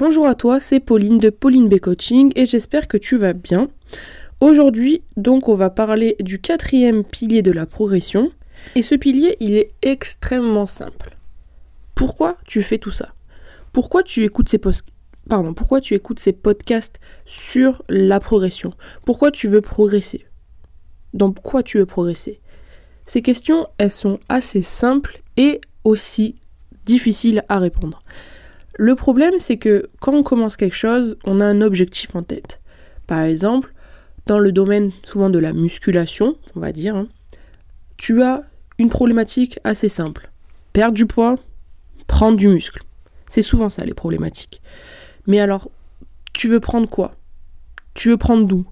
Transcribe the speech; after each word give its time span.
Bonjour 0.00 0.26
à 0.26 0.34
toi, 0.34 0.58
c'est 0.60 0.80
Pauline 0.80 1.18
de 1.18 1.28
Pauline 1.28 1.68
B 1.68 1.78
Coaching 1.78 2.32
et 2.34 2.46
j'espère 2.46 2.88
que 2.88 2.96
tu 2.96 3.18
vas 3.18 3.34
bien. 3.34 3.68
Aujourd'hui, 4.40 5.02
donc, 5.18 5.46
on 5.50 5.54
va 5.54 5.68
parler 5.68 6.16
du 6.20 6.40
quatrième 6.40 7.04
pilier 7.04 7.42
de 7.42 7.52
la 7.52 7.66
progression. 7.66 8.32
Et 8.76 8.80
ce 8.80 8.94
pilier, 8.94 9.36
il 9.40 9.56
est 9.56 9.68
extrêmement 9.82 10.64
simple. 10.64 11.18
Pourquoi 11.94 12.38
tu 12.46 12.62
fais 12.62 12.78
tout 12.78 12.90
ça? 12.90 13.12
Pourquoi 13.74 14.02
tu 14.02 14.24
écoutes 14.24 14.48
ces 14.48 14.58
pourquoi 15.54 15.82
tu 15.82 15.92
écoutes 15.92 16.18
ces 16.18 16.32
podcasts 16.32 16.98
sur 17.26 17.82
la 17.90 18.20
progression? 18.20 18.72
Pourquoi 19.04 19.30
tu 19.30 19.48
veux 19.48 19.60
progresser? 19.60 20.24
Dans 21.12 21.30
quoi 21.30 21.62
tu 21.62 21.76
veux 21.76 21.84
progresser? 21.84 22.40
Ces 23.04 23.20
questions, 23.20 23.66
elles 23.76 23.90
sont 23.90 24.18
assez 24.30 24.62
simples 24.62 25.20
et 25.36 25.60
aussi 25.84 26.36
difficiles 26.86 27.44
à 27.50 27.58
répondre. 27.58 28.02
Le 28.74 28.94
problème, 28.94 29.34
c'est 29.38 29.56
que 29.56 29.88
quand 30.00 30.12
on 30.12 30.22
commence 30.22 30.56
quelque 30.56 30.76
chose, 30.76 31.16
on 31.24 31.40
a 31.40 31.44
un 31.44 31.60
objectif 31.60 32.14
en 32.14 32.22
tête. 32.22 32.60
Par 33.06 33.20
exemple, 33.20 33.74
dans 34.26 34.38
le 34.38 34.52
domaine 34.52 34.92
souvent 35.04 35.30
de 35.30 35.38
la 35.38 35.52
musculation, 35.52 36.36
on 36.54 36.60
va 36.60 36.72
dire, 36.72 36.96
hein, 36.96 37.08
tu 37.96 38.22
as 38.22 38.44
une 38.78 38.88
problématique 38.88 39.58
assez 39.64 39.88
simple. 39.88 40.30
Perdre 40.72 40.94
du 40.94 41.06
poids, 41.06 41.36
prendre 42.06 42.36
du 42.36 42.48
muscle. 42.48 42.82
C'est 43.28 43.42
souvent 43.42 43.70
ça 43.70 43.84
les 43.84 43.94
problématiques. 43.94 44.62
Mais 45.26 45.40
alors, 45.40 45.70
tu 46.32 46.48
veux 46.48 46.60
prendre 46.60 46.88
quoi? 46.88 47.12
Tu 47.94 48.08
veux 48.08 48.16
prendre 48.16 48.46
d'où? 48.46 48.66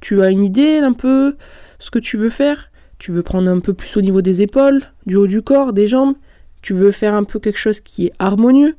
Tu 0.00 0.22
as 0.22 0.30
une 0.30 0.42
idée 0.42 0.80
d'un 0.80 0.92
peu 0.92 1.36
ce 1.78 1.90
que 1.90 1.98
tu 1.98 2.16
veux 2.16 2.30
faire? 2.30 2.70
Tu 2.98 3.12
veux 3.12 3.22
prendre 3.22 3.48
un 3.50 3.60
peu 3.60 3.72
plus 3.72 3.96
au 3.96 4.02
niveau 4.02 4.20
des 4.20 4.42
épaules, 4.42 4.82
du 5.06 5.16
haut 5.16 5.26
du 5.26 5.40
corps, 5.40 5.72
des 5.72 5.88
jambes? 5.88 6.16
Tu 6.62 6.74
veux 6.74 6.90
faire 6.90 7.14
un 7.14 7.24
peu 7.24 7.38
quelque 7.38 7.58
chose 7.58 7.80
qui 7.80 8.06
est 8.06 8.12
harmonieux? 8.18 8.76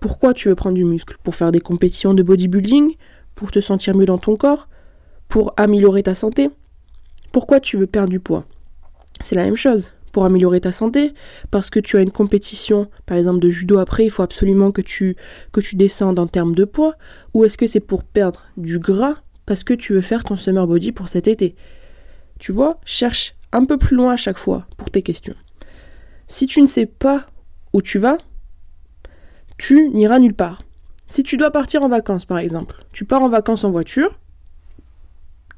Pourquoi 0.00 0.34
tu 0.34 0.48
veux 0.48 0.54
prendre 0.54 0.74
du 0.74 0.84
muscle? 0.84 1.16
Pour 1.22 1.34
faire 1.34 1.52
des 1.52 1.60
compétitions 1.60 2.14
de 2.14 2.22
bodybuilding? 2.22 2.94
Pour 3.34 3.50
te 3.50 3.60
sentir 3.60 3.96
mieux 3.96 4.06
dans 4.06 4.18
ton 4.18 4.36
corps? 4.36 4.68
Pour 5.28 5.54
améliorer 5.56 6.02
ta 6.02 6.14
santé? 6.14 6.50
Pourquoi 7.32 7.60
tu 7.60 7.76
veux 7.76 7.86
perdre 7.86 8.10
du 8.10 8.20
poids? 8.20 8.44
C'est 9.20 9.36
la 9.36 9.44
même 9.44 9.56
chose. 9.56 9.92
Pour 10.12 10.24
améliorer 10.24 10.62
ta 10.62 10.72
santé, 10.72 11.12
parce 11.50 11.68
que 11.68 11.78
tu 11.78 11.98
as 11.98 12.00
une 12.00 12.10
compétition, 12.10 12.88
par 13.04 13.18
exemple 13.18 13.38
de 13.38 13.50
judo 13.50 13.76
après, 13.76 14.06
il 14.06 14.10
faut 14.10 14.22
absolument 14.22 14.72
que 14.72 14.80
tu, 14.80 15.14
que 15.52 15.60
tu 15.60 15.76
descendes 15.76 16.18
en 16.18 16.26
termes 16.26 16.54
de 16.54 16.64
poids, 16.64 16.94
ou 17.34 17.44
est-ce 17.44 17.58
que 17.58 17.66
c'est 17.66 17.80
pour 17.80 18.02
perdre 18.02 18.44
du 18.56 18.78
gras 18.78 19.16
parce 19.44 19.62
que 19.62 19.74
tu 19.74 19.92
veux 19.92 20.00
faire 20.00 20.24
ton 20.24 20.38
summer 20.38 20.66
body 20.66 20.92
pour 20.92 21.10
cet 21.10 21.28
été? 21.28 21.54
Tu 22.38 22.50
vois, 22.50 22.80
cherche 22.86 23.34
un 23.52 23.66
peu 23.66 23.76
plus 23.76 23.94
loin 23.94 24.14
à 24.14 24.16
chaque 24.16 24.38
fois 24.38 24.66
pour 24.78 24.90
tes 24.90 25.02
questions. 25.02 25.36
Si 26.26 26.46
tu 26.46 26.62
ne 26.62 26.66
sais 26.66 26.86
pas 26.86 27.26
où 27.74 27.82
tu 27.82 27.98
vas, 27.98 28.16
tu 29.58 29.90
n'iras 29.90 30.18
nulle 30.18 30.34
part. 30.34 30.62
Si 31.06 31.22
tu 31.22 31.36
dois 31.36 31.50
partir 31.50 31.82
en 31.82 31.88
vacances, 31.88 32.24
par 32.24 32.38
exemple, 32.38 32.84
tu 32.92 33.04
pars 33.04 33.22
en 33.22 33.28
vacances 33.28 33.64
en 33.64 33.70
voiture, 33.70 34.18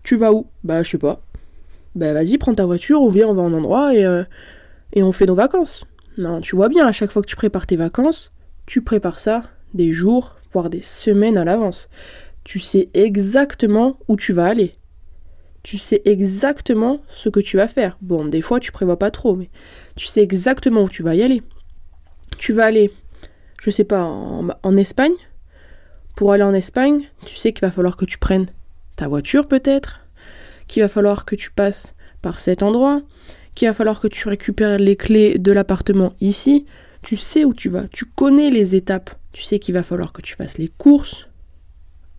tu 0.02 0.16
vas 0.16 0.32
où? 0.32 0.46
Bah, 0.64 0.82
je 0.82 0.91
sais 0.91 0.98
pas. 0.98 1.22
Bah, 1.94 2.12
vas-y, 2.12 2.38
prends 2.38 2.54
ta 2.54 2.66
voiture, 2.66 3.02
ou 3.02 3.10
viens, 3.10 3.28
on 3.28 3.34
va 3.34 3.42
en 3.42 3.52
endroit 3.52 3.94
et, 3.94 4.04
euh, 4.04 4.24
et 4.92 5.02
on 5.02 5.12
fait 5.12 5.26
nos 5.26 5.34
vacances. 5.34 5.84
Non, 6.19 6.41
tu 6.41 6.56
vois 6.56 6.69
bien, 6.69 6.86
à 6.86 6.92
chaque 6.92 7.10
fois 7.10 7.22
que 7.22 7.28
tu 7.28 7.36
prépares 7.36 7.66
tes 7.66 7.76
vacances, 7.76 8.32
tu 8.66 8.82
prépares 8.82 9.19
ça 9.19 9.44
des 9.74 9.92
jours, 9.92 10.36
voire 10.52 10.70
des 10.70 10.82
semaines 10.82 11.38
à 11.38 11.44
l'avance. 11.44 11.88
Tu 12.44 12.60
sais 12.60 12.88
exactement 12.94 13.98
où 14.08 14.16
tu 14.16 14.32
vas 14.32 14.46
aller. 14.46 14.74
Tu 15.62 15.76
sais 15.78 16.02
exactement 16.04 17.00
ce 17.08 17.28
que 17.28 17.41
tu 17.41 17.56
vas 17.56 17.69
faire. 17.69 17.98
Bon, 18.00 18.24
des 18.24 18.41
fois, 18.41 18.60
tu 18.60 18.72
prévois 18.72 18.98
pas 18.98 19.10
trop, 19.10 19.36
mais 19.36 19.50
tu 19.96 20.06
sais 20.06 20.22
exactement 20.22 20.82
où 20.84 20.88
tu 20.88 21.02
vas 21.02 21.14
y 21.14 21.22
aller. 21.22 21.42
Tu 22.38 22.52
vas 22.52 22.64
aller 22.64 22.91
je 23.61 23.70
sais 23.70 23.84
pas, 23.84 24.03
en, 24.03 24.77
Espagne. 24.77 25.14
Pour 26.17 26.33
aller 26.33 26.42
en 26.42 26.55
Espagne, 26.55 27.03
tu 27.27 27.37
sais 27.37 27.53
qu'il 27.53 27.67
va 27.67 27.70
falloir 27.70 27.97
que 27.97 28.05
tu 28.05 28.19
prennes 28.19 28.47
ta 28.97 29.06
voiture 29.06 29.47
peut-être, 29.47 30.00
qu'il 30.67 30.83
va 30.83 30.89
falloir 30.89 31.25
que 31.25 31.37
tu 31.37 31.50
passes 31.50 31.95
par 32.23 32.41
cet 32.41 32.62
endroit, 32.62 33.03
qu'il 33.55 33.69
va 33.69 33.75
falloir 33.75 34.00
que 34.00 34.09
tu 34.09 34.28
récupères 34.28 34.78
les 34.78 34.97
clés 34.97 35.38
de 35.38 35.53
l'appartement 35.53 36.15
ici. 36.21 36.66
Tu 37.03 37.16
sais 37.16 37.44
où 37.44 37.55
tu 37.55 37.69
vas, 37.69 37.87
tu 37.93 38.05
connais 38.05 38.50
les 38.50 38.75
étapes. 38.75 39.10
Tu 39.32 39.43
sais 39.43 39.61
qu'il 39.61 39.75
va 39.75 39.84
falloir 39.84 40.12
que 40.12 40.22
tu 40.22 40.34
fasses 40.34 40.59
les 40.59 40.69
courses. 40.69 41.28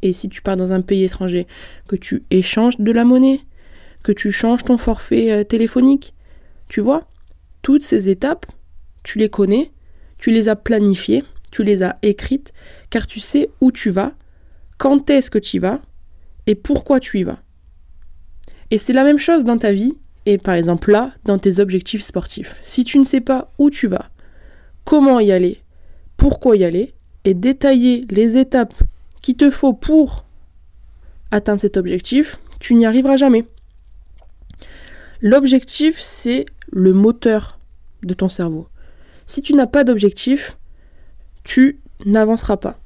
Et 0.02 0.14
si 0.14 0.30
tu 0.30 0.42
pars 0.42 0.56
dans 0.56 0.72
un 0.72 0.82
pays 0.82 1.04
étranger, 1.04 1.48
que 1.88 1.98
tu 1.98 2.24
échanges 2.32 2.80
de 2.80 2.92
la 2.92 3.04
monnaie, 3.04 3.42
que 4.04 4.14
tu 4.14 4.32
changes 4.32 4.64
ton 4.64 4.78
forfait 4.78 5.32
euh, 5.32 5.44
téléphonique. 5.44 6.14
Tu 6.70 6.80
vois, 6.80 7.04
toutes 7.62 7.84
ces 7.84 8.10
étapes, 8.10 8.46
tu 9.04 9.20
les 9.20 9.30
connais 9.30 9.72
tu 10.20 10.32
les 10.32 10.50
as 10.50 10.56
planifiées, 10.56 11.24
tu 11.52 11.64
les 11.64 11.84
as 11.84 11.98
écrites, 12.02 12.54
car 12.90 13.08
tu 13.08 13.20
sais 13.20 13.50
où 13.62 13.72
tu 13.72 13.90
vas, 13.90 14.14
quand 14.78 15.10
est-ce 15.10 15.30
que 15.30 15.40
tu 15.40 15.58
y 15.58 15.60
vas, 15.60 15.82
et 16.48 16.56
pourquoi 16.56 17.00
tu 17.00 17.20
y 17.20 17.24
vas. 17.24 17.40
Et 18.72 18.78
c'est 18.78 18.94
la 18.94 19.04
même 19.04 19.18
chose 19.18 19.44
dans 19.44 19.58
ta 19.58 19.72
vie, 19.72 19.98
et 20.26 20.38
par 20.38 20.54
exemple 20.54 20.92
là, 20.92 21.14
dans 21.26 21.40
tes 21.40 21.60
objectifs 21.60 22.02
sportifs. 22.02 22.60
Si 22.64 22.84
tu 22.84 23.00
ne 23.00 23.04
sais 23.04 23.22
pas 23.22 23.52
où 23.58 23.70
tu 23.70 23.88
vas, 23.88 24.10
comment 24.86 25.20
y 25.20 25.32
aller, 25.32 25.62
pourquoi 26.18 26.56
y 26.56 26.64
aller, 26.64 26.94
et 27.26 27.34
détailler 27.34 28.06
les 28.10 28.38
étapes 28.38 28.74
qu'il 29.22 29.36
te 29.36 29.50
faut 29.50 29.74
pour 29.74 30.26
atteindre 31.32 31.62
cet 31.62 31.78
objectif, 31.78 32.40
tu 32.60 32.76
n'y 32.76 32.86
arriveras 32.86 33.18
jamais. 33.18 33.46
L'objectif, 35.22 36.00
c'est 36.00 36.46
le 36.72 36.94
moteur 36.94 37.60
de 38.04 38.14
ton 38.14 38.30
cerveau. 38.30 38.68
Si 39.28 39.42
tu 39.42 39.54
n'as 39.54 39.68
pas 39.68 39.84
d'objectif, 39.84 40.58
tu 41.44 41.82
n'avanceras 42.06 42.58
pas. 42.58 42.80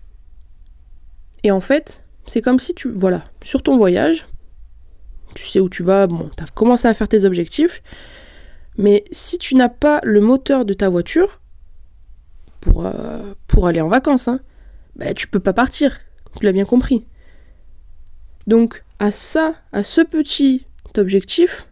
Et 1.44 1.52
en 1.52 1.60
fait, 1.60 2.04
c'est 2.26 2.42
comme 2.42 2.60
si 2.60 2.74
tu, 2.74 2.90
voilà, 2.90 3.26
sur 3.42 3.64
ton 3.64 3.78
voyage, 3.78 4.28
tu 5.36 5.46
sais 5.46 5.60
où 5.60 5.70
tu 5.70 5.84
vas, 5.84 6.08
bon, 6.08 6.30
tu 6.36 6.44
as 6.44 6.48
commencé 6.48 6.88
à 6.88 6.94
faire 6.94 7.08
tes 7.08 7.26
objectifs, 7.26 7.82
mais 8.78 9.04
si 9.12 9.38
tu 9.38 9.56
n'as 9.56 9.70
pas 9.70 10.00
le 10.04 10.22
moteur 10.22 10.66
de 10.66 10.74
ta 10.74 10.90
voiture, 10.90 11.42
pour, 12.62 12.86
euh, 12.86 13.34
pour 13.48 13.68
aller 13.68 13.82
en 13.82 13.90
vacances, 13.90 14.28
hein, 14.28 14.40
bah, 14.96 15.14
tu 15.14 15.28
peux 15.28 15.40
pas 15.40 15.54
partir, 15.54 16.00
tu 16.38 16.46
l'as 16.46 16.54
bien 16.54 16.66
compris. 16.66 17.06
Donc 18.48 18.84
à 19.00 19.12
ça, 19.12 19.56
à 19.72 19.84
ce 19.84 20.02
petit 20.02 20.66
objectif, 20.98 21.68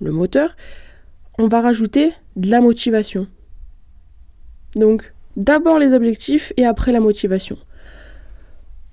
le 0.00 0.10
moteur, 0.10 0.56
on 1.38 1.48
va 1.48 1.60
rajouter 1.60 2.12
de 2.36 2.50
la 2.50 2.60
motivation. 2.60 3.28
Donc, 4.74 5.14
d'abord 5.36 5.78
les 5.78 5.92
objectifs 5.92 6.52
et 6.56 6.64
après 6.64 6.92
la 6.92 7.00
motivation. 7.00 7.58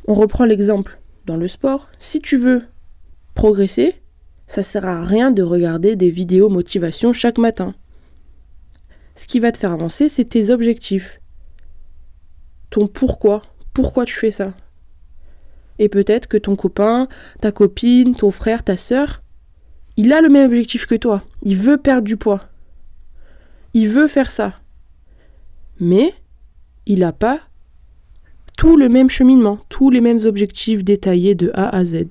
On 0.08 0.14
reprend 0.14 0.46
l'exemple 0.46 1.00
dans 1.26 1.38
le 1.38 1.48
sport. 1.48 1.90
Si 2.00 2.20
tu 2.20 2.38
veux 2.38 2.64
progresser, 3.34 3.96
ça 4.48 4.64
sert 4.64 4.86
à 4.86 5.04
rien 5.04 5.32
de 5.32 5.42
regarder 5.42 5.96
des 5.96 6.10
vidéos 6.10 6.50
motivation 6.50 7.14
chaque 7.14 7.38
matin. 7.38 7.74
Ce 9.16 9.26
qui 9.28 9.40
va 9.40 9.52
te 9.52 9.58
faire 9.58 9.72
avancer, 9.72 10.10
c'est 10.10 10.26
tes 10.26 10.50
objectifs. 10.50 11.22
Ton 12.70 12.88
pourquoi. 12.88 13.44
Pourquoi 13.74 14.06
tu 14.06 14.16
fais 14.16 14.32
ça? 14.32 14.54
Et 15.80 15.90
peut-être 15.90 16.28
que 16.28 16.38
ton 16.38 16.56
copain, 16.56 17.08
ta 17.42 17.52
copine, 17.52 18.16
ton 18.16 18.32
frère, 18.32 18.64
ta 18.64 18.78
sœur, 18.78 19.24
il 19.98 20.14
a 20.14 20.22
le 20.22 20.30
même 20.30 20.48
objectif 20.48 20.86
que 20.86 20.96
toi. 20.96 21.24
Il 21.44 21.58
veut 21.58 21.78
perdre 21.78 22.04
du 22.04 22.18
poids. 22.18 22.50
Il 23.74 23.90
veut 23.90 24.08
faire 24.08 24.30
ça 24.30 24.60
mais 25.80 26.14
il 26.86 27.00
n'a 27.00 27.14
pas 27.14 27.42
tout 28.58 28.78
le 28.78 28.90
même 28.90 29.10
cheminement, 29.10 29.60
tous 29.70 29.90
les 29.90 30.02
mêmes 30.02 30.26
objectifs 30.26 30.84
détaillés 30.84 31.36
de 31.36 31.52
A 31.54 31.76
à 31.76 31.84
Z. 31.84 32.06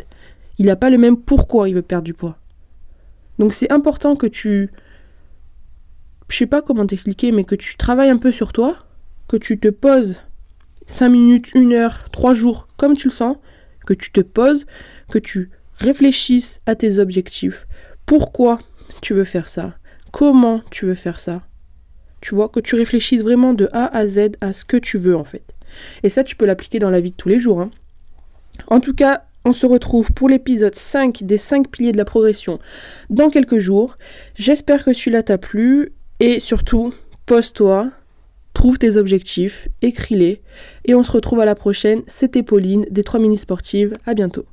Il 0.58 0.66
n'a 0.66 0.76
pas 0.76 0.90
le 0.90 0.98
même 0.98 1.16
pourquoi 1.16 1.68
il 1.68 1.74
veut 1.74 1.82
perdre 1.82 2.04
du 2.04 2.14
poids. 2.14 2.38
Donc 3.38 3.52
c'est 3.52 3.72
important 3.72 4.16
que 4.16 4.26
tu... 4.26 4.70
Je 6.28 6.36
sais 6.36 6.46
pas 6.46 6.62
comment 6.62 6.86
t'expliquer, 6.86 7.32
mais 7.32 7.44
que 7.44 7.54
tu 7.54 7.76
travailles 7.76 8.10
un 8.10 8.16
peu 8.16 8.32
sur 8.32 8.52
toi, 8.52 8.76
que 9.28 9.36
tu 9.36 9.58
te 9.58 9.68
poses 9.68 10.22
5 10.86 11.08
minutes, 11.10 11.50
1 11.54 11.72
heure, 11.72 12.10
3 12.10 12.34
jours, 12.34 12.68
comme 12.76 12.96
tu 12.96 13.08
le 13.08 13.12
sens, 13.12 13.36
que 13.86 13.94
tu 13.94 14.12
te 14.12 14.20
poses, 14.20 14.66
que 15.10 15.18
tu 15.18 15.50
réfléchisses 15.74 16.60
à 16.66 16.74
tes 16.74 16.98
objectifs. 16.98 17.66
Pourquoi 18.06 18.60
tu 19.00 19.14
veux 19.14 19.24
faire 19.24 19.48
ça? 19.48 19.74
Comment 20.10 20.62
tu 20.70 20.86
veux 20.86 20.94
faire 20.94 21.20
ça? 21.20 21.42
Tu 22.22 22.34
vois, 22.34 22.48
que 22.48 22.60
tu 22.60 22.76
réfléchisses 22.76 23.22
vraiment 23.22 23.52
de 23.52 23.68
A 23.72 23.94
à 23.94 24.06
Z 24.06 24.30
à 24.40 24.54
ce 24.54 24.64
que 24.64 24.78
tu 24.78 24.96
veux 24.96 25.16
en 25.16 25.24
fait. 25.24 25.54
Et 26.02 26.08
ça, 26.08 26.24
tu 26.24 26.36
peux 26.36 26.46
l'appliquer 26.46 26.78
dans 26.78 26.90
la 26.90 27.00
vie 27.00 27.10
de 27.10 27.16
tous 27.16 27.28
les 27.28 27.38
jours. 27.38 27.60
Hein. 27.60 27.70
En 28.68 28.80
tout 28.80 28.94
cas, 28.94 29.24
on 29.44 29.52
se 29.52 29.66
retrouve 29.66 30.12
pour 30.12 30.28
l'épisode 30.28 30.74
5 30.74 31.24
des 31.24 31.36
5 31.36 31.68
piliers 31.68 31.92
de 31.92 31.98
la 31.98 32.04
progression 32.04 32.60
dans 33.10 33.28
quelques 33.28 33.58
jours. 33.58 33.98
J'espère 34.36 34.84
que 34.84 34.92
celui-là 34.92 35.24
t'a 35.24 35.36
plu 35.36 35.92
et 36.20 36.38
surtout, 36.38 36.94
pose-toi, 37.26 37.90
trouve 38.54 38.78
tes 38.78 38.96
objectifs, 38.96 39.68
écris-les 39.80 40.42
et 40.84 40.94
on 40.94 41.02
se 41.02 41.10
retrouve 41.10 41.40
à 41.40 41.44
la 41.44 41.56
prochaine. 41.56 42.02
C'était 42.06 42.44
Pauline 42.44 42.86
des 42.90 43.02
3 43.02 43.18
mini 43.18 43.36
sportives. 43.36 43.98
À 44.06 44.14
bientôt. 44.14 44.44